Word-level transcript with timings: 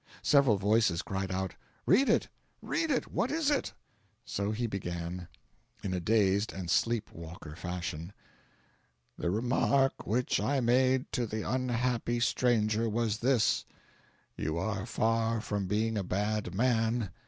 Several 0.23 0.57
voices 0.57 1.03
cried 1.03 1.31
out: 1.31 1.53
"Read 1.85 2.09
it! 2.09 2.27
read 2.59 2.89
it! 2.89 3.11
What 3.13 3.29
is 3.29 3.51
it?" 3.51 3.73
So 4.25 4.49
he 4.49 4.65
began, 4.65 5.27
in 5.83 5.93
a 5.93 5.99
dazed 5.99 6.51
and 6.51 6.71
sleep 6.71 7.11
walker 7.11 7.55
fashion: 7.55 8.11
"'The 9.19 9.29
remark 9.29 10.07
which 10.07 10.39
I 10.41 10.59
made 10.59 11.11
to 11.11 11.27
the 11.27 11.47
unhappy 11.47 12.19
stranger 12.19 12.89
was 12.89 13.19
this: 13.19 13.63
"You 14.35 14.57
are 14.57 14.87
far 14.87 15.39
from 15.39 15.67
being 15.67 15.99
a 15.99 16.03
bad 16.03 16.55
man. 16.55 17.11